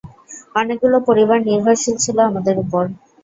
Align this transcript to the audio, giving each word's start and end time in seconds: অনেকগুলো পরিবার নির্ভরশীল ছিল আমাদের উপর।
অনেকগুলো 0.55 0.97
পরিবার 1.07 1.37
নির্ভরশীল 1.47 1.95
ছিল 2.03 2.17
আমাদের 2.29 2.55
উপর। 2.63 2.83